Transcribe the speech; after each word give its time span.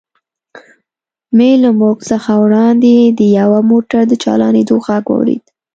مې 1.35 1.51
له 1.63 1.69
موږ 1.81 1.97
څخه 2.09 2.31
وړاندې 2.43 2.93
د 3.19 3.21
یوه 3.39 3.59
موټر 3.71 4.01
د 4.07 4.13
چالانېدو 4.23 4.75
غږ 4.85 5.03
واورېد. 5.09 5.43